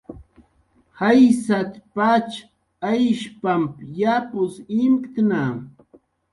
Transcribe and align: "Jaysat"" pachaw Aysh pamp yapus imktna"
"Jaysat"" 0.99 1.71
pachaw 1.95 2.47
Aysh 2.91 3.25
pamp 3.41 3.71
yapus 3.99 4.53
imktna" 4.81 5.43